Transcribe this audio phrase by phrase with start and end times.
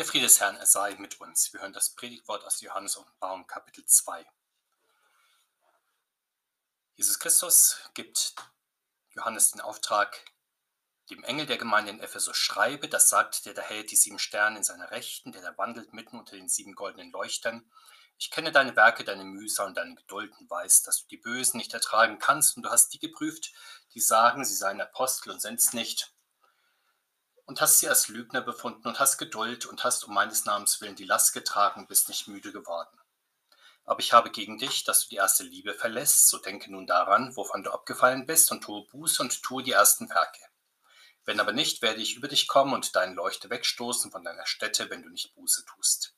[0.00, 1.52] Der Friede des Herrn, er sei mit uns.
[1.52, 4.24] Wir hören das Predigtwort aus Johannes Offenbarung Kapitel 2.
[6.94, 8.34] Jesus Christus gibt
[9.10, 10.24] Johannes den Auftrag,
[11.10, 14.56] dem Engel der Gemeinde in Ephesus schreibe, das sagt der, der hält die sieben Sterne
[14.56, 17.70] in seiner Rechten, der da wandelt mitten unter den sieben goldenen Leuchtern.
[18.16, 21.58] Ich kenne deine Werke, deine Mühsal und deine Geduld und weiß, dass du die Bösen
[21.58, 23.52] nicht ertragen kannst und du hast die geprüft,
[23.92, 26.14] die sagen, sie seien Apostel und sind's nicht
[27.50, 30.94] und hast sie als Lügner befunden und hast Geduld und hast um meines Namens willen
[30.94, 32.96] die Last getragen bist nicht müde geworden.
[33.84, 37.34] Aber ich habe gegen dich, dass du die erste Liebe verlässt, so denke nun daran,
[37.34, 40.40] wovon du abgefallen bist, und tue Buße und tue die ersten Werke.
[41.24, 44.88] Wenn aber nicht, werde ich über dich kommen und deinen Leuchte wegstoßen von deiner Stätte,
[44.88, 46.14] wenn du nicht Buße tust.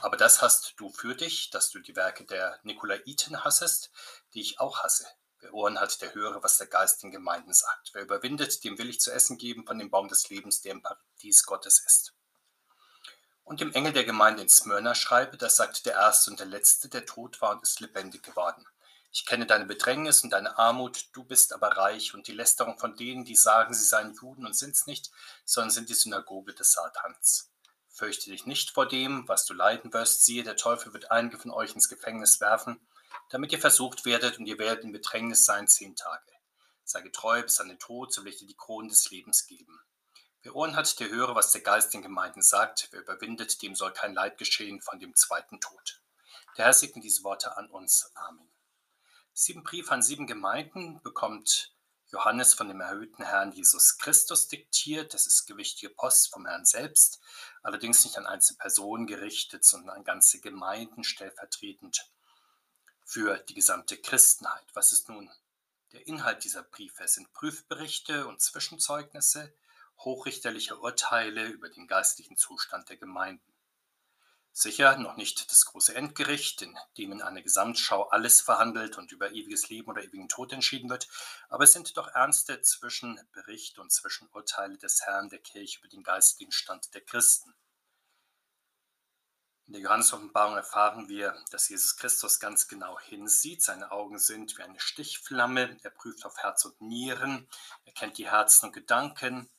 [0.00, 3.90] Aber das hast du für dich, dass du die Werke der Nikolaiten hassest,
[4.32, 5.06] die ich auch hasse.
[5.44, 7.90] Wer Ohren hat, der höre, was der Geist den Gemeinden sagt.
[7.92, 10.80] Wer überwindet, dem will ich zu essen geben von dem Baum des Lebens, der im
[10.80, 12.14] Paradies Gottes ist.
[13.42, 16.88] Und dem Engel der Gemeinde in Smyrna schreibe, das sagt der Erste und der Letzte,
[16.88, 18.64] der tot war und ist lebendig geworden.
[19.12, 22.96] Ich kenne deine Bedrängnis und deine Armut, du bist aber reich und die Lästerung von
[22.96, 25.10] denen, die sagen, sie seien Juden und sind's nicht,
[25.44, 27.53] sondern sind die Synagoge des Satans.
[27.94, 31.52] Fürchte dich nicht vor dem, was du leiden wirst, siehe, der Teufel wird einige von
[31.52, 32.84] euch ins Gefängnis werfen,
[33.30, 36.32] damit ihr versucht werdet und ihr werdet in Bedrängnis sein zehn Tage.
[36.82, 39.80] Sei getreu bis an den Tod, so will ich dir die Kronen des Lebens geben.
[40.42, 42.88] Wer Ohren hat, der höre, was der Geist den Gemeinden sagt.
[42.90, 46.02] Wer überwindet, dem soll kein Leid geschehen von dem zweiten Tod.
[46.58, 48.10] Der Herr segne diese Worte an uns.
[48.16, 48.50] Amen.
[49.32, 51.74] Sieben Briefe an sieben Gemeinden bekommt
[52.14, 55.14] Johannes von dem erhöhten Herrn Jesus Christus diktiert.
[55.14, 57.20] Das ist gewichtige Post vom Herrn selbst,
[57.64, 62.10] allerdings nicht an einzelne Personen gerichtet, sondern an ganze Gemeinden stellvertretend
[63.04, 64.66] für die gesamte Christenheit.
[64.74, 65.30] Was ist nun
[65.92, 67.04] der Inhalt dieser Briefe?
[67.04, 69.54] Es sind Prüfberichte und Zwischenzeugnisse,
[69.98, 73.53] hochrichterliche Urteile über den geistlichen Zustand der Gemeinden.
[74.56, 79.32] Sicher noch nicht das große Endgericht, in dem in einer Gesamtschau alles verhandelt und über
[79.32, 81.08] ewiges Leben oder ewigen Tod entschieden wird,
[81.48, 86.52] aber es sind doch ernste Zwischenberichte und Zwischenurteile des Herrn der Kirche über den geistlichen
[86.52, 87.52] Stand der Christen.
[89.66, 93.60] In der Johannes-Offenbarung erfahren wir, dass Jesus Christus ganz genau hinsieht.
[93.60, 95.78] Seine Augen sind wie eine Stichflamme.
[95.82, 97.48] Er prüft auf Herz und Nieren.
[97.86, 99.50] Er kennt die Herzen und Gedanken.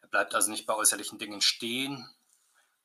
[0.00, 2.08] Er bleibt also nicht bei äußerlichen Dingen stehen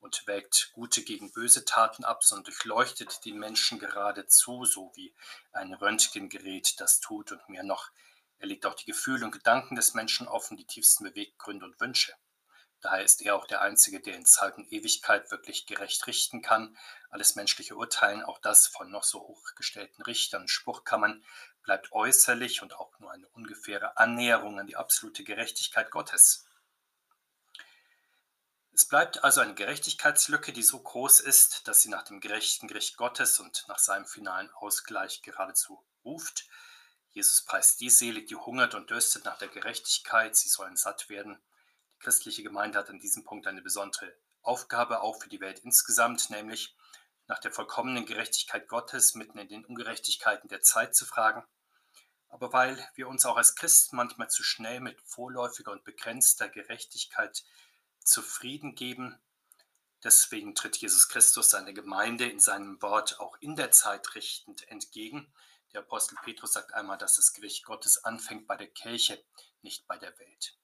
[0.00, 5.14] und wägt gute gegen böse Taten ab, sondern durchleuchtet die Menschen geradezu, so wie
[5.52, 7.90] ein Röntgengerät das tut und mehr noch.
[8.38, 12.14] Er legt auch die Gefühle und Gedanken des Menschen offen, die tiefsten Beweggründe und Wünsche.
[12.80, 16.78] Daher ist er auch der Einzige, der in Zeit und Ewigkeit wirklich gerecht richten kann.
[17.10, 21.22] Alles menschliche Urteilen, auch das von noch so hochgestellten Richtern und Spruchkammern,
[21.62, 26.46] bleibt äußerlich und auch nur eine ungefähre Annäherung an die absolute Gerechtigkeit Gottes.
[28.80, 32.96] Es bleibt also eine Gerechtigkeitslücke, die so groß ist, dass sie nach dem gerechten Gericht
[32.96, 36.46] Gottes und nach seinem finalen Ausgleich geradezu ruft.
[37.10, 41.38] Jesus preist die selig, die hungert und dürstet nach der Gerechtigkeit, sie sollen satt werden
[41.98, 46.74] christliche Gemeinde hat an diesem Punkt eine besondere Aufgabe, auch für die Welt insgesamt, nämlich
[47.26, 51.44] nach der vollkommenen Gerechtigkeit Gottes mitten in den Ungerechtigkeiten der Zeit zu fragen.
[52.30, 57.44] Aber weil wir uns auch als Christen manchmal zu schnell mit vorläufiger und begrenzter Gerechtigkeit
[58.04, 59.18] zufrieden geben,
[60.02, 65.32] deswegen tritt Jesus Christus seiner Gemeinde in seinem Wort auch in der Zeit richtend entgegen.
[65.72, 69.22] Der Apostel Petrus sagt einmal, dass das Gericht Gottes anfängt bei der Kirche,
[69.62, 70.56] nicht bei der Welt.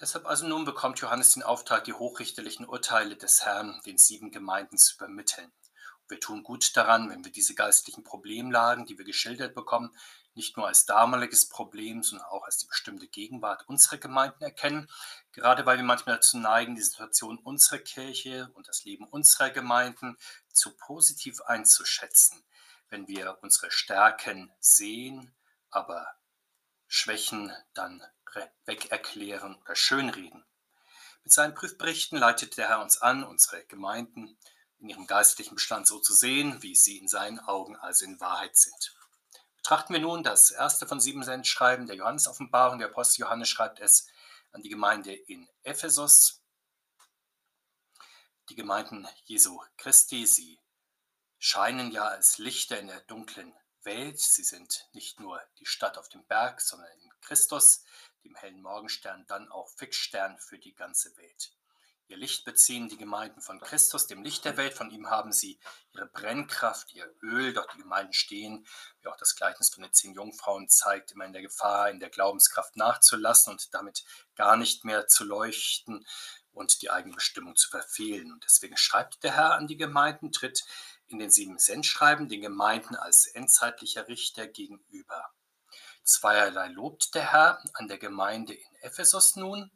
[0.00, 4.78] Deshalb also nun bekommt Johannes den Auftrag, die hochrichterlichen Urteile des Herrn den sieben Gemeinden
[4.78, 5.52] zu übermitteln.
[6.08, 9.94] wir tun gut daran, wenn wir diese geistlichen Problemlagen, die wir geschildert bekommen,
[10.34, 14.90] nicht nur als damaliges Problem, sondern auch als die bestimmte Gegenwart unserer Gemeinden erkennen,
[15.32, 20.16] gerade weil wir manchmal dazu neigen, die Situation unserer Kirche und das Leben unserer Gemeinden
[20.52, 22.42] zu positiv einzuschätzen,
[22.88, 25.34] wenn wir unsere Stärken sehen,
[25.70, 26.14] aber
[26.86, 28.02] Schwächen dann
[28.64, 30.44] wegerklären oder schönreden.
[31.22, 34.36] Mit seinen Prüfberichten leitet der Herr uns an, unsere Gemeinden
[34.78, 38.56] in ihrem geistlichen Bestand so zu sehen, wie sie in seinen Augen also in Wahrheit
[38.56, 38.96] sind.
[39.62, 42.78] Betrachten wir nun das erste von sieben Sendschreiben der Johannes-Offenbarung.
[42.78, 44.08] Der Apostel Johannes schreibt es
[44.52, 46.42] an die Gemeinde in Ephesus.
[48.48, 50.58] Die Gemeinden Jesu Christi, sie
[51.38, 54.18] scheinen ja als Lichter in der dunklen Welt.
[54.18, 57.84] Sie sind nicht nur die Stadt auf dem Berg, sondern in Christus,
[58.24, 61.52] dem hellen Morgenstern, dann auch Fixstern für die ganze Welt.
[62.10, 64.74] Ihr Licht beziehen die Gemeinden von Christus, dem Licht der Welt.
[64.74, 65.60] Von ihm haben sie
[65.94, 67.52] ihre Brennkraft, ihr Öl.
[67.52, 68.66] Doch die Gemeinden stehen,
[69.00, 72.10] wie auch das Gleichnis von den zehn Jungfrauen zeigt, immer in der Gefahr, in der
[72.10, 74.04] Glaubenskraft nachzulassen und damit
[74.34, 76.04] gar nicht mehr zu leuchten.
[76.52, 78.32] und die eigene Bestimmung zu verfehlen.
[78.32, 80.64] Und deswegen schreibt der Herr an die Gemeinden, tritt
[81.06, 85.30] in den sieben Sendschreiben den Gemeinden als endzeitlicher Richter gegenüber.
[86.02, 89.70] Zweierlei lobt der Herr an der Gemeinde in Ephesus nun,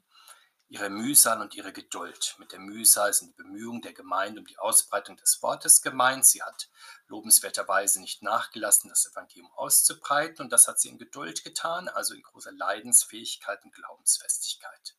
[0.74, 2.34] ihre Mühsal und ihre Geduld.
[2.40, 6.26] Mit der Mühsal sind die Bemühungen der Gemeinde um die Ausbreitung des Wortes gemeint.
[6.26, 6.68] Sie hat
[7.06, 12.22] lobenswerterweise nicht nachgelassen, das Evangelium auszubreiten, und das hat sie in Geduld getan, also in
[12.22, 14.96] großer Leidensfähigkeit und Glaubensfestigkeit.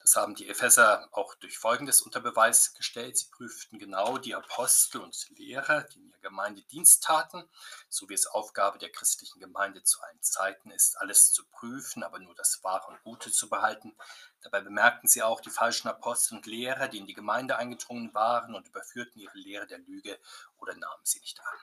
[0.00, 3.18] Das haben die Epheser auch durch Folgendes unter Beweis gestellt.
[3.18, 7.46] Sie prüften genau die Apostel und Lehrer, die in ihrer Gemeinde Dienst taten,
[7.90, 12.18] so wie es Aufgabe der christlichen Gemeinde zu allen Zeiten ist, alles zu prüfen, aber
[12.18, 13.94] nur das Wahre und Gute zu behalten.
[14.40, 18.54] Dabei bemerkten sie auch die falschen Apostel und Lehrer, die in die Gemeinde eingedrungen waren
[18.54, 20.18] und überführten ihre Lehre der Lüge
[20.56, 21.58] oder nahmen sie nicht an.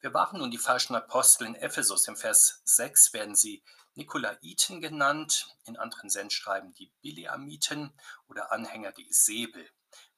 [0.00, 2.08] Wir waren nun die falschen Apostel in Ephesus.
[2.08, 3.62] Im Vers 6 werden sie
[3.96, 7.92] Nikolaiten genannt, in anderen Sendschreiben die Biliamiten
[8.28, 9.68] oder Anhänger der Isebel.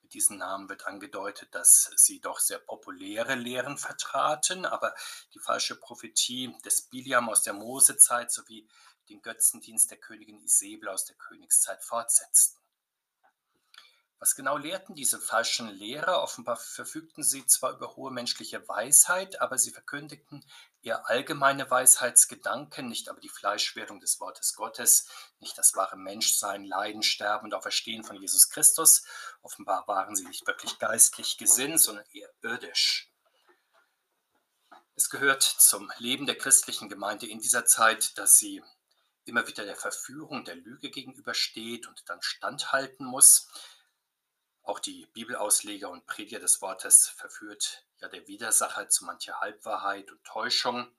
[0.02, 4.94] Mit diesen Namen wird angedeutet, dass sie doch sehr populäre Lehren vertraten, aber
[5.34, 8.68] die falsche Prophetie des Biliam aus der Mosezeit sowie
[9.08, 12.58] den Götzendienst der Königin Isebel aus der Königszeit fortsetzten.
[14.18, 16.22] Was genau lehrten diese falschen Lehrer?
[16.22, 20.44] Offenbar verfügten sie zwar über hohe menschliche Weisheit, aber sie verkündigten
[20.82, 25.08] eher allgemeine Weisheitsgedanken, nicht aber die Fleischwerdung des Wortes Gottes,
[25.40, 29.04] nicht das wahre Menschsein, Leiden, Sterben und Auferstehen von Jesus Christus.
[29.42, 33.10] Offenbar waren sie nicht wirklich geistlich gesinnt, sondern eher irdisch.
[34.94, 38.62] Es gehört zum Leben der christlichen Gemeinde in dieser Zeit, dass sie
[39.24, 43.48] immer wieder der Verführung der Lüge gegenübersteht und dann standhalten muss.
[44.68, 50.22] Auch die Bibelausleger und Prediger des Wortes verführt ja der Widersacher zu mancher Halbwahrheit und
[50.24, 50.94] Täuschung.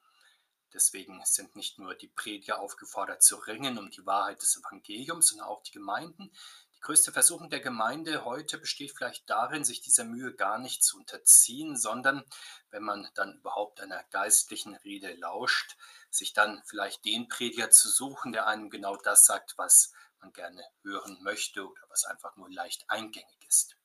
[0.74, 5.50] Deswegen sind nicht nur die Prediger aufgefordert zu ringen um die Wahrheit des Evangeliums, sondern
[5.50, 6.32] auch die Gemeinden.
[6.78, 10.98] Die größte Versuchung der Gemeinde heute besteht vielleicht darin, sich dieser Mühe gar nicht zu
[10.98, 12.26] unterziehen, sondern,
[12.72, 15.78] wenn man dann überhaupt einer geistlichen Rede lauscht,
[16.10, 20.64] sich dann vielleicht den Prediger zu suchen, der einem genau das sagt, was man gerne
[20.82, 23.76] hören möchte oder was einfach nur leicht eingängig ist.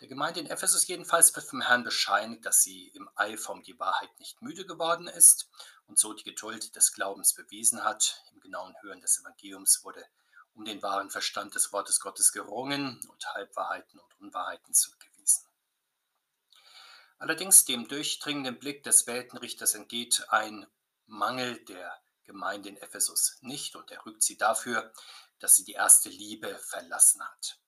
[0.00, 3.78] Der Gemeinde in Ephesus jedenfalls wird vom Herrn bescheinigt, dass sie im Eifer um die
[3.78, 5.50] Wahrheit nicht müde geworden ist
[5.86, 8.22] und so die Geduld des Glaubens bewiesen hat.
[8.32, 10.06] Im genauen Hören des Evangeliums wurde
[10.54, 15.46] um den wahren Verstand des Wortes Gottes gerungen und Halbwahrheiten und Unwahrheiten zurückgewiesen.
[17.18, 20.66] Allerdings dem durchdringenden Blick des Weltenrichters entgeht ein
[21.06, 24.92] Mangel der Gemeinde in Ephesus nicht und er rügt sie dafür,
[25.40, 27.58] dass sie die erste Liebe verlassen hat.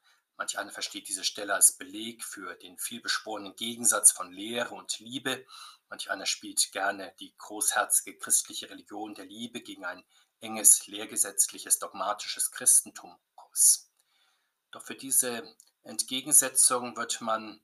[0.42, 5.46] Manch einer versteht diese Stelle als Beleg für den vielbeschworenen Gegensatz von Lehre und Liebe.
[5.88, 10.02] Manch einer spielt gerne die großherzige christliche Religion der Liebe gegen ein
[10.40, 13.88] enges, lehrgesetzliches, dogmatisches Christentum aus.
[14.72, 15.44] Doch für diese
[15.84, 17.62] Entgegensetzung wird man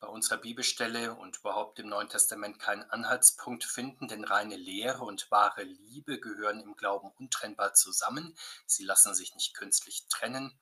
[0.00, 5.30] bei unserer Bibelstelle und überhaupt im Neuen Testament keinen Anhaltspunkt finden, denn reine Lehre und
[5.30, 8.36] wahre Liebe gehören im Glauben untrennbar zusammen.
[8.66, 10.58] Sie lassen sich nicht künstlich trennen.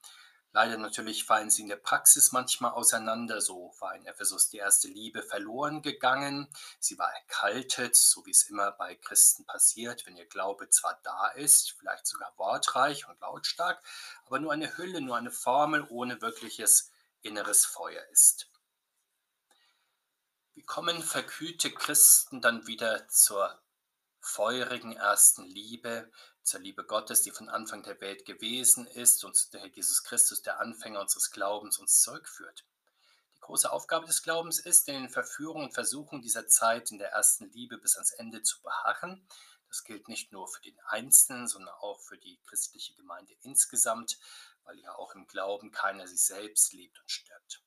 [0.55, 3.41] Leider natürlich fallen sie in der Praxis manchmal auseinander.
[3.41, 6.49] So war in Ephesus die erste Liebe verloren gegangen.
[6.79, 11.27] Sie war erkaltet, so wie es immer bei Christen passiert, wenn ihr Glaube zwar da
[11.31, 13.83] ist, vielleicht sogar wortreich und lautstark,
[14.27, 16.93] aber nur eine Hülle, nur eine Formel ohne wirkliches
[17.23, 18.49] inneres Feuer ist.
[20.55, 23.61] Wie kommen verkühlte Christen dann wieder zur
[24.20, 26.13] feurigen ersten Liebe,
[26.44, 30.43] zur Liebe Gottes, die von Anfang der Welt gewesen ist und der Herr Jesus Christus,
[30.43, 32.65] der Anfänger unseres Glaubens, uns zurückführt?
[33.36, 37.10] Die große Aufgabe des Glaubens ist, in den Verführungen und Versuchungen dieser Zeit in der
[37.10, 39.27] ersten Liebe bis ans Ende zu beharren.
[39.69, 44.19] Das gilt nicht nur für den Einzelnen, sondern auch für die christliche Gemeinde insgesamt,
[44.65, 47.63] weil ja auch im Glauben keiner sich selbst lebt und stirbt.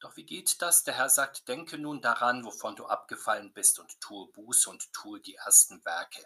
[0.00, 0.84] Doch wie geht das?
[0.84, 5.20] Der Herr sagt, denke nun daran, wovon du abgefallen bist und tue Buße und tue
[5.20, 6.24] die ersten Werke.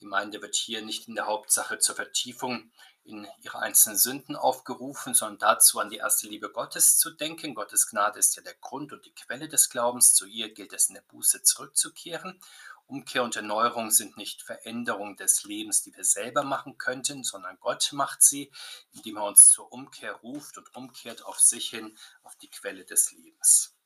[0.00, 2.72] Die Gemeinde wird hier nicht in der Hauptsache zur Vertiefung
[3.04, 7.54] in ihre einzelnen Sünden aufgerufen, sondern dazu an die erste Liebe Gottes zu denken.
[7.54, 10.14] Gottes Gnade ist ja der Grund und die Quelle des Glaubens.
[10.14, 12.40] Zu ihr gilt es in der Buße zurückzukehren
[12.90, 17.92] Umkehr und Erneuerung sind nicht Veränderungen des Lebens, die wir selber machen könnten, sondern Gott
[17.92, 18.50] macht sie,
[18.92, 23.12] indem er uns zur Umkehr ruft und umkehrt auf sich hin, auf die Quelle des
[23.12, 23.76] Lebens.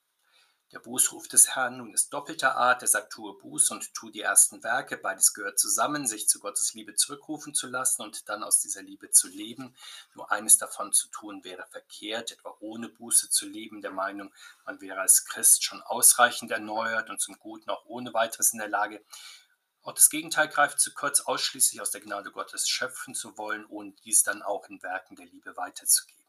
[0.74, 2.82] Der Bußruf des Herrn nun ist doppelter Art.
[2.82, 4.96] Er sagt, tue Buß und tue die ersten Werke.
[4.96, 9.08] Beides gehört zusammen, sich zu Gottes Liebe zurückrufen zu lassen und dann aus dieser Liebe
[9.12, 9.76] zu leben.
[10.14, 14.34] Nur eines davon zu tun wäre verkehrt, etwa ohne Buße zu leben, der Meinung,
[14.66, 18.68] man wäre als Christ schon ausreichend erneuert und zum Guten auch ohne weiteres in der
[18.68, 19.00] Lage.
[19.82, 24.04] Auch das Gegenteil greift zu kurz, ausschließlich aus der Gnade Gottes schöpfen zu wollen und
[24.04, 26.23] dies dann auch in Werken der Liebe weiterzugeben.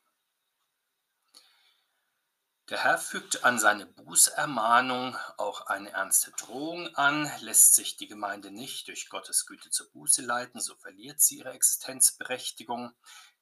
[2.69, 7.31] Der Herr fügt an seine Bußermahnung auch eine ernste Drohung an.
[7.41, 11.51] Lässt sich die Gemeinde nicht durch Gottes Güte zur Buße leiten, so verliert sie ihre
[11.51, 12.91] Existenzberechtigung.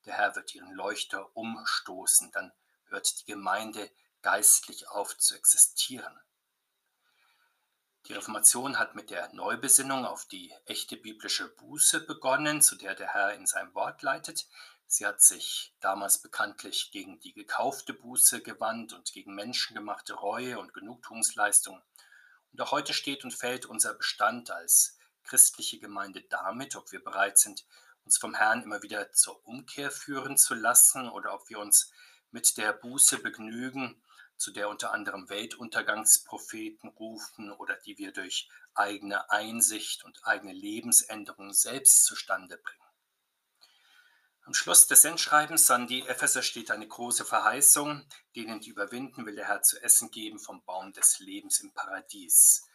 [0.05, 2.51] Der Herr wird ihren Leuchter umstoßen, dann
[2.87, 3.89] hört die Gemeinde
[4.23, 6.19] geistlich auf zu existieren.
[8.07, 13.13] Die Reformation hat mit der Neubesinnung auf die echte biblische Buße begonnen, zu der der
[13.13, 14.45] Herr in seinem Wort leitet.
[14.95, 20.71] Sie hat sich damals bekanntlich gegen die gekaufte Buße gewandt und gegen menschengemachte Reue und
[20.71, 21.81] Genugtuungsleistung.
[22.51, 27.39] Und auch heute steht und fällt unser Bestand als christliche Gemeinde damit, ob wir bereit
[27.39, 27.65] sind,
[28.05, 31.91] uns vom Herrn immer wieder zur Umkehr führen zu lassen oder ob wir uns
[32.29, 33.99] mit der Buße begnügen,
[34.37, 41.51] zu der unter anderem Weltuntergangspropheten rufen oder die wir durch eigene Einsicht und eigene Lebensänderung
[41.51, 42.82] selbst zustande bringen.
[44.45, 49.35] Am Schluss des Sendschreibens an die Epheser steht eine große Verheißung, denen die überwinden, will
[49.35, 52.67] der Herr zu essen geben vom Baum des Lebens im Paradies.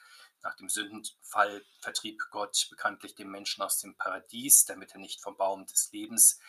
[0.42, 5.36] Nach dem Sündenfall vertrieb Gott bekanntlich den Menschen aus dem Paradies, damit er nicht vom
[5.36, 6.40] Baum des Lebens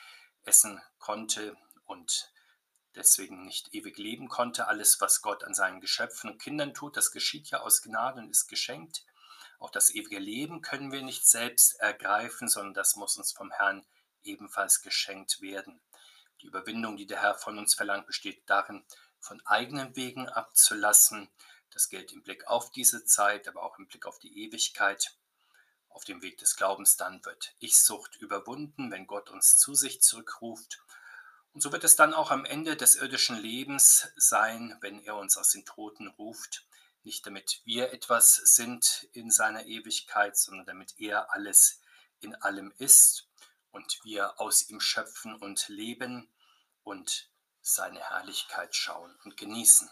[0.45, 2.31] essen konnte und
[2.95, 4.67] deswegen nicht ewig leben konnte.
[4.67, 8.29] Alles, was Gott an seinen Geschöpfen und Kindern tut, das geschieht ja aus Gnade und
[8.29, 9.03] ist geschenkt.
[9.59, 13.85] Auch das ewige Leben können wir nicht selbst ergreifen, sondern das muss uns vom Herrn
[14.23, 15.79] ebenfalls geschenkt werden.
[16.41, 18.83] Die Überwindung, die der Herr von uns verlangt, besteht darin,
[19.19, 21.29] von eigenen Wegen abzulassen.
[21.71, 25.15] Das gilt im Blick auf diese Zeit, aber auch im Blick auf die Ewigkeit.
[25.89, 30.79] Auf dem Weg des Glaubens dann wird Ich-Sucht überwunden, wenn Gott uns zu sich zurückruft
[31.53, 35.35] und so wird es dann auch am Ende des irdischen Lebens sein, wenn er uns
[35.38, 36.65] aus den Toten ruft,
[37.03, 41.81] nicht damit wir etwas sind in seiner Ewigkeit, sondern damit er alles
[42.19, 43.27] in allem ist
[43.71, 46.29] und wir aus ihm schöpfen und leben
[46.83, 47.29] und
[47.61, 49.89] seine Herrlichkeit schauen und genießen.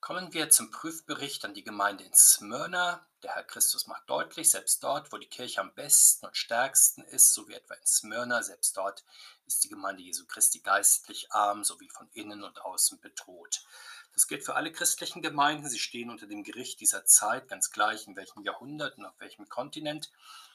[0.00, 3.06] Kommen wir zum Prüfbericht an die Gemeinde in Smyrna.
[3.22, 7.32] Der Herr Christus macht deutlich, selbst dort, wo die Kirche am besten und stärksten ist,
[7.32, 9.04] so wie etwa in Smyrna, selbst dort
[9.46, 13.64] ist die Gemeinde Jesu Christi geistlich arm, sowie von innen und außen bedroht.
[14.12, 15.68] Das gilt für alle christlichen Gemeinden.
[15.68, 19.48] Sie stehen unter dem Gericht dieser Zeit, ganz gleich in welchem Jahrhundert und auf welchem
[19.48, 20.10] Kontinent.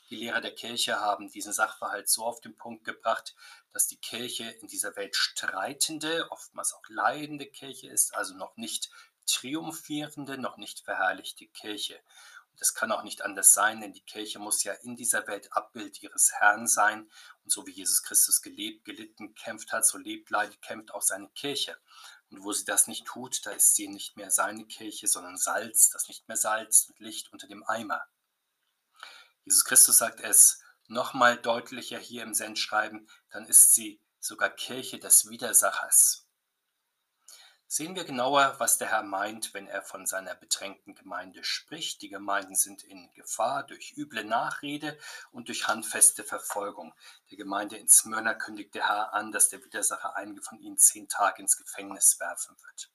[0.09, 3.35] Die Lehrer der Kirche haben diesen Sachverhalt so auf den Punkt gebracht,
[3.73, 8.89] dass die Kirche in dieser Welt streitende, oftmals auch leidende Kirche ist, also noch nicht
[9.25, 11.99] triumphierende, noch nicht verherrlichte Kirche.
[12.51, 15.51] Und das kann auch nicht anders sein, denn die Kirche muss ja in dieser Welt
[15.51, 17.11] Abbild ihres Herrn sein.
[17.43, 21.29] Und so wie Jesus Christus gelebt, gelitten, kämpft hat, so lebt, leidet, kämpft auch seine
[21.31, 21.77] Kirche.
[22.29, 25.89] Und wo sie das nicht tut, da ist sie nicht mehr seine Kirche, sondern Salz,
[25.89, 28.07] das nicht mehr Salz und Licht unter dem Eimer.
[29.47, 35.29] Jesus Christus sagt es nochmal deutlicher hier im Sendschreiben, dann ist sie sogar Kirche des
[35.29, 36.27] Widersachers.
[37.65, 42.01] Sehen wir genauer, was der Herr meint, wenn er von seiner bedrängten Gemeinde spricht.
[42.01, 44.99] Die Gemeinden sind in Gefahr durch üble Nachrede
[45.31, 46.93] und durch handfeste Verfolgung.
[47.31, 51.07] Der Gemeinde in Smyrna kündigt der Herr an, dass der Widersacher einige von ihnen zehn
[51.07, 52.91] Tage ins Gefängnis werfen wird.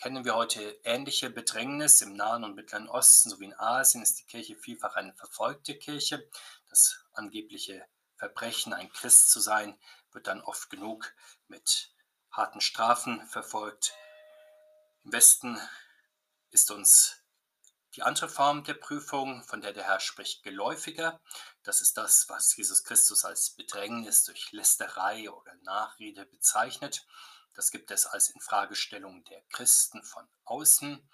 [0.00, 4.26] Kennen wir heute ähnliche Bedrängnis im Nahen und Mittleren Osten sowie in Asien, ist die
[4.26, 6.30] Kirche vielfach eine verfolgte Kirche.
[6.68, 9.76] Das angebliche Verbrechen, ein Christ zu sein,
[10.12, 11.12] wird dann oft genug
[11.48, 11.92] mit
[12.30, 13.92] harten Strafen verfolgt.
[15.02, 15.60] Im Westen
[16.50, 17.16] ist uns
[17.96, 21.20] die andere Form der Prüfung, von der der Herr spricht, geläufiger.
[21.64, 27.04] Das ist das, was Jesus Christus als Bedrängnis durch Lästerei oder Nachrede bezeichnet.
[27.58, 31.10] Das gibt es als Infragestellung der Christen von außen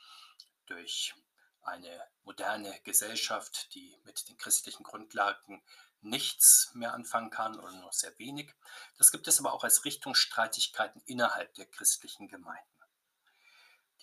[0.66, 1.14] durch
[1.62, 5.62] eine moderne Gesellschaft, die mit den christlichen Grundlagen
[6.02, 8.52] nichts mehr anfangen kann oder nur sehr wenig.
[8.98, 12.84] Das gibt es aber auch als Richtungsstreitigkeiten innerhalb der christlichen Gemeinden.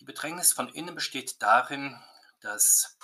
[0.00, 2.02] Die Bedrängnis von innen besteht darin,
[2.40, 2.98] dass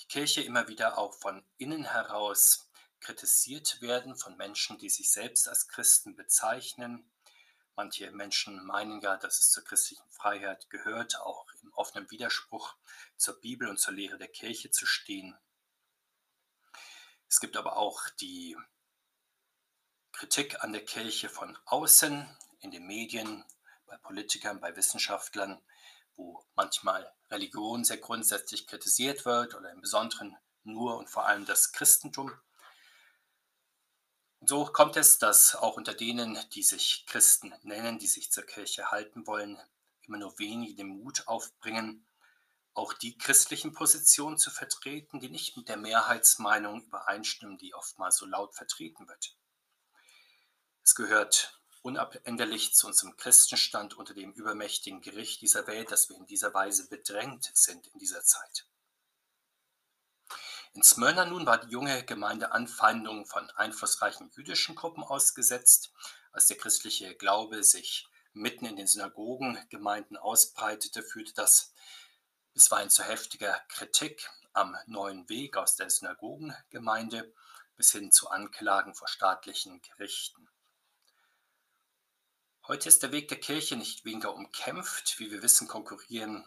[0.00, 2.68] die Kirche immer wieder auch von innen heraus
[2.98, 7.08] kritisiert werden von Menschen, die sich selbst als Christen bezeichnen.
[7.76, 12.74] Manche Menschen meinen ja, dass es zur christlichen Freiheit gehört, auch im offenen Widerspruch
[13.18, 15.36] zur Bibel und zur Lehre der Kirche zu stehen.
[17.28, 18.56] Es gibt aber auch die
[20.12, 22.26] Kritik an der Kirche von außen,
[22.60, 23.44] in den Medien,
[23.84, 25.62] bei Politikern, bei Wissenschaftlern,
[26.16, 31.72] wo manchmal Religion sehr grundsätzlich kritisiert wird oder im Besonderen nur und vor allem das
[31.72, 32.32] Christentum.
[34.48, 38.92] So kommt es, dass auch unter denen, die sich Christen nennen, die sich zur Kirche
[38.92, 39.58] halten wollen,
[40.02, 42.06] immer nur wenige den Mut aufbringen,
[42.72, 48.26] auch die christlichen Positionen zu vertreten, die nicht mit der Mehrheitsmeinung übereinstimmen, die oftmals so
[48.26, 49.36] laut vertreten wird.
[50.84, 56.26] Es gehört unabänderlich zu unserem Christenstand unter dem übermächtigen Gericht dieser Welt, dass wir in
[56.26, 58.68] dieser Weise bedrängt sind in dieser Zeit.
[60.76, 65.90] In Smyrna nun war die junge Gemeinde Anfeindungen von einflussreichen jüdischen Gruppen ausgesetzt,
[66.32, 71.72] als der christliche Glaube sich mitten in den Synagogengemeinden ausbreitete, führte das
[72.52, 77.32] bisweilen zu heftiger Kritik am neuen Weg aus der Synagogengemeinde
[77.76, 80.46] bis hin zu Anklagen vor staatlichen Gerichten.
[82.66, 85.18] Heute ist der Weg der Kirche nicht weniger umkämpft.
[85.20, 86.46] Wie wir wissen, konkurrieren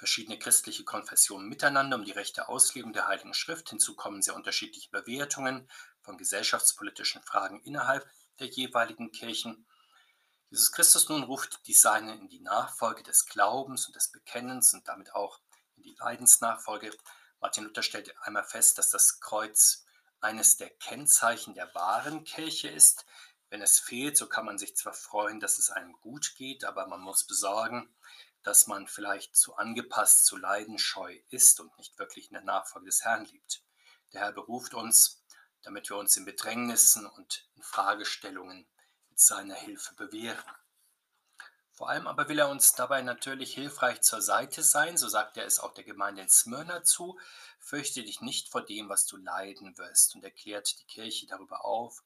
[0.00, 3.68] verschiedene christliche Konfessionen miteinander um die rechte Auslegung der Heiligen Schrift.
[3.68, 5.68] Hinzu kommen sehr unterschiedliche Bewertungen
[6.00, 9.66] von gesellschaftspolitischen Fragen innerhalb der jeweiligen Kirchen.
[10.48, 14.88] Jesus Christus nun ruft die Seinen in die Nachfolge des Glaubens und des Bekennens und
[14.88, 15.38] damit auch
[15.76, 16.96] in die Leidensnachfolge.
[17.38, 19.84] Martin Luther stellt einmal fest, dass das Kreuz
[20.22, 23.04] eines der Kennzeichen der wahren Kirche ist.
[23.50, 26.86] Wenn es fehlt, so kann man sich zwar freuen, dass es einem gut geht, aber
[26.86, 27.94] man muss besorgen,
[28.42, 33.04] dass man vielleicht zu angepasst, zu leidenscheu ist und nicht wirklich in der Nachfolge des
[33.04, 33.62] Herrn liebt.
[34.12, 35.22] Der Herr beruft uns,
[35.62, 38.66] damit wir uns in Bedrängnissen und in Fragestellungen
[39.14, 40.44] seiner Hilfe bewähren.
[41.72, 45.46] Vor allem aber will er uns dabei natürlich hilfreich zur Seite sein, so sagt er
[45.46, 47.18] es auch der Gemeinde in Smyrna zu.
[47.58, 52.02] Fürchte dich nicht vor dem, was du leiden wirst, und erklärt die Kirche darüber auf,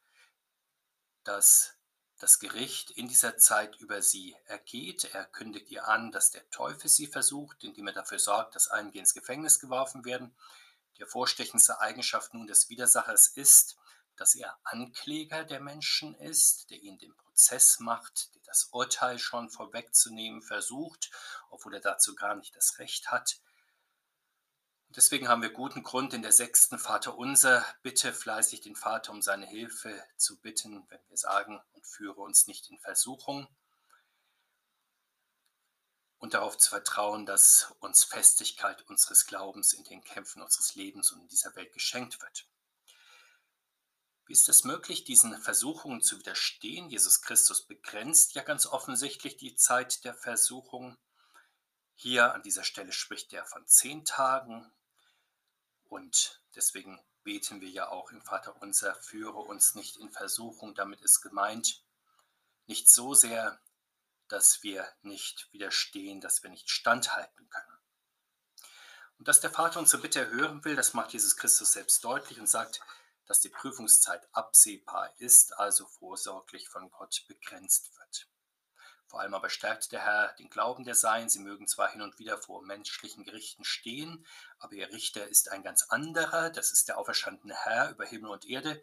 [1.24, 1.74] dass
[2.18, 5.04] das Gericht in dieser Zeit über sie ergeht.
[5.12, 8.98] Er kündigt ihr an, dass der Teufel sie versucht, indem er dafür sorgt, dass einige
[8.98, 10.34] ins Gefängnis geworfen werden.
[10.96, 13.76] Die hervorstechendste Eigenschaft nun des Widersachers ist,
[14.16, 19.50] dass er Ankläger der Menschen ist, der ihnen den Prozess macht, der das Urteil schon
[19.50, 21.10] vorwegzunehmen versucht,
[21.50, 23.40] obwohl er dazu gar nicht das Recht hat.
[24.96, 29.22] Deswegen haben wir guten Grund, in der sechsten Vater unser Bitte fleißig den Vater um
[29.22, 33.48] seine Hilfe zu bitten, wenn wir sagen, und führe uns nicht in Versuchung.
[36.18, 41.20] Und darauf zu vertrauen, dass uns Festigkeit unseres Glaubens in den Kämpfen unseres Lebens und
[41.20, 42.46] in dieser Welt geschenkt wird.
[44.26, 46.88] Wie ist es möglich, diesen Versuchungen zu widerstehen?
[46.88, 50.96] Jesus Christus begrenzt ja ganz offensichtlich die Zeit der Versuchung.
[51.94, 54.72] Hier an dieser Stelle spricht er von zehn Tagen
[55.88, 60.74] und deswegen beten wir ja auch im Vater unser, führe uns nicht in Versuchung.
[60.74, 61.82] Damit ist gemeint,
[62.66, 63.58] nicht so sehr,
[64.28, 67.78] dass wir nicht widerstehen, dass wir nicht standhalten können.
[69.18, 72.48] Und dass der Vater unsere Bitte hören will, das macht Jesus Christus selbst deutlich und
[72.48, 72.80] sagt,
[73.26, 78.28] dass die Prüfungszeit absehbar ist, also vorsorglich von Gott begrenzt wird.
[79.06, 81.28] Vor allem aber stärkt der Herr den Glauben der Seinen.
[81.28, 84.26] Sie mögen zwar hin und wieder vor menschlichen Gerichten stehen,
[84.58, 86.50] aber ihr Richter ist ein ganz anderer.
[86.50, 88.82] Das ist der auferstandene Herr über Himmel und Erde,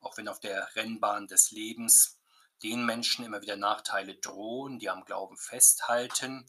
[0.00, 2.18] auch wenn auf der Rennbahn des Lebens
[2.62, 6.46] den Menschen immer wieder Nachteile drohen, die am Glauben festhalten.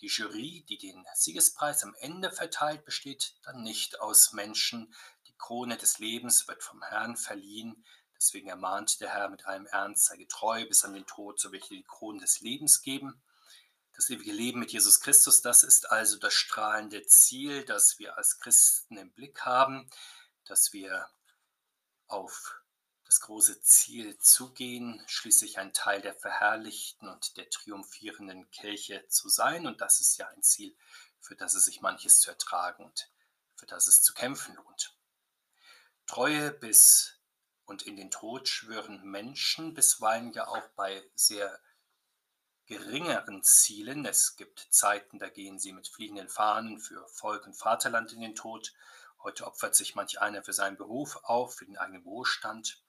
[0.00, 4.94] Die Jury, die den Siegespreis am Ende verteilt, besteht dann nicht aus Menschen,
[5.26, 7.84] die Krone des Lebens wird vom Herrn verliehen.
[8.24, 11.60] Deswegen ermahnt der Herr mit allem Ernst, sei getreu bis an den Tod, so dir
[11.60, 13.22] die Krone des Lebens geben.
[13.92, 18.40] Das ewige Leben mit Jesus Christus, das ist also das strahlende Ziel, das wir als
[18.40, 19.90] Christen im Blick haben,
[20.46, 21.06] dass wir
[22.06, 22.62] auf
[23.04, 29.66] das große Ziel zugehen, schließlich ein Teil der verherrlichten und der triumphierenden Kirche zu sein.
[29.66, 30.74] Und das ist ja ein Ziel,
[31.20, 33.10] für das es sich manches zu ertragen und
[33.54, 34.96] für das es zu kämpfen lohnt.
[36.06, 37.13] Treue bis
[37.66, 41.60] und in den Tod schwören Menschen bisweilen ja auch bei sehr
[42.66, 44.06] geringeren Zielen.
[44.06, 48.34] Es gibt Zeiten, da gehen sie mit fliegenden Fahnen für Volk und Vaterland in den
[48.34, 48.72] Tod.
[49.22, 52.82] Heute opfert sich manch einer für seinen Beruf auf, für den eigenen Wohlstand.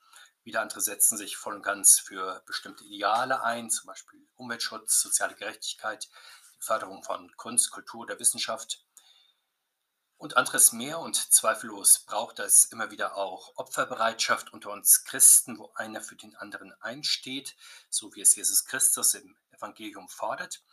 [0.44, 5.36] Wieder andere setzen sich voll und ganz für bestimmte Ideale ein, zum Beispiel Umweltschutz, soziale
[5.36, 6.08] Gerechtigkeit,
[6.56, 8.85] die Förderung von Kunst, Kultur, der Wissenschaft
[10.18, 15.72] und anderes mehr und zweifellos braucht es immer wieder auch Opferbereitschaft unter uns Christen, wo
[15.76, 17.56] einer für den anderen einsteht,
[17.90, 20.64] so wie es Jesus Christus im Evangelium fordert.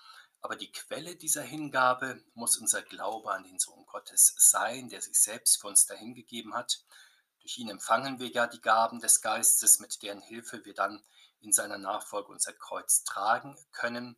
[0.41, 5.21] Aber die Quelle dieser Hingabe muss unser Glaube an den Sohn Gottes sein, der sich
[5.21, 6.85] selbst für uns dahingegeben hat.
[7.41, 11.03] Durch ihn empfangen wir ja die Gaben des Geistes, mit deren Hilfe wir dann
[11.41, 14.17] in seiner Nachfolge unser Kreuz tragen können.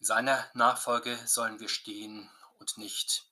[0.00, 3.27] In seiner Nachfolge sollen wir stehen und nicht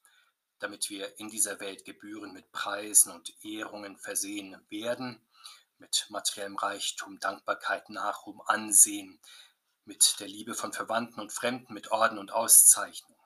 [0.59, 5.21] damit wir in dieser Welt Gebühren mit Preisen und Ehrungen versehen werden,
[5.79, 9.21] mit materiellem Reichtum, Dankbarkeit, Nachruhm, Ansehen,
[9.85, 13.16] mit der Liebe von Verwandten und Fremden, mit Orden und Auszeichnungen.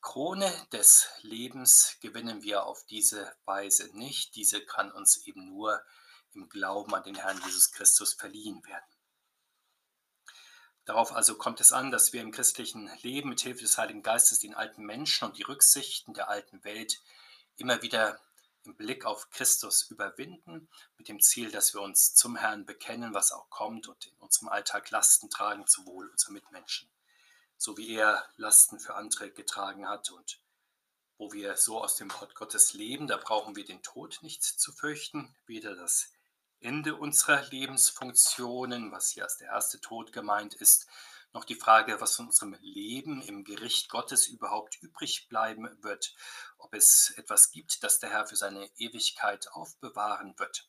[0.00, 4.34] Krone des Lebens gewinnen wir auf diese Weise nicht.
[4.34, 5.80] Diese kann uns eben nur
[6.34, 8.91] im Glauben an den Herrn Jesus Christus verliehen werden.
[10.84, 14.40] Darauf also kommt es an, dass wir im christlichen Leben mit Hilfe des Heiligen Geistes
[14.40, 17.00] den alten Menschen und die Rücksichten der alten Welt
[17.56, 18.20] immer wieder
[18.64, 23.32] im Blick auf Christus überwinden, mit dem Ziel, dass wir uns zum Herrn bekennen, was
[23.32, 26.88] auch kommt und in unserem Alltag Lasten tragen zum Wohl unserer Mitmenschen,
[27.56, 30.40] so wie er Lasten für andere getragen hat und
[31.18, 34.72] wo wir so aus dem Wort Gottes leben, da brauchen wir den Tod nicht zu
[34.72, 36.11] fürchten, weder das
[36.62, 40.86] Ende unserer Lebensfunktionen, was hier als der erste Tod gemeint ist,
[41.32, 46.14] noch die Frage, was von unserem Leben im Gericht Gottes überhaupt übrig bleiben wird,
[46.58, 50.68] ob es etwas gibt, das der Herr für seine Ewigkeit aufbewahren wird.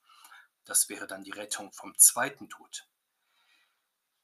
[0.63, 2.87] Das wäre dann die Rettung vom zweiten Tod.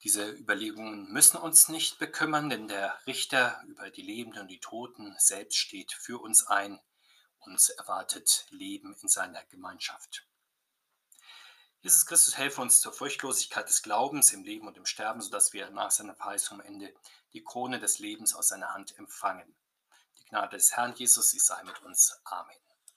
[0.04, 5.14] Diese Überlegungen müssen uns nicht bekümmern, denn der Richter über die Lebenden und die Toten
[5.18, 6.80] selbst steht für uns ein.
[7.40, 10.29] Uns erwartet Leben in seiner Gemeinschaft.
[11.82, 15.70] Jesus Christus helfe uns zur Furchtlosigkeit des Glaubens im Leben und im Sterben, sodass wir
[15.70, 16.94] nach seiner Verheißung am Ende
[17.32, 19.56] die Krone des Lebens aus seiner Hand empfangen.
[20.18, 22.20] Die Gnade des Herrn Jesus, sie sei mit uns.
[22.26, 22.69] Amen.